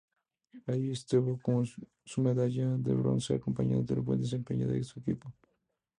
[0.65, 1.37] Allí obtuvo
[2.03, 5.31] su medalla de bronce, acompañando el buen desempeño de su equipo.